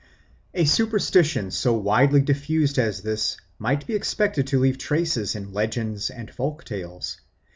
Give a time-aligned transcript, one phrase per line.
[0.55, 6.09] A superstition so widely diffused as this might be expected to leave traces in legends
[6.09, 7.17] and folk tales.